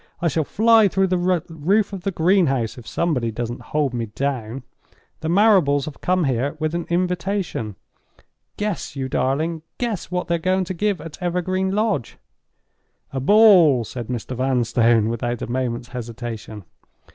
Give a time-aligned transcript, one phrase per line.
[0.19, 4.63] "I shall fly through the roof of the greenhouse if somebody doesn't hold me down.
[5.19, 7.75] The Marrables have come here with an invitation.
[8.57, 12.17] Guess, you darling—guess what they're going to give at Evergreen Lodge!"
[13.13, 14.35] "A ball!" said Mr.
[14.35, 16.63] Vanstone, without a moment's hesitation.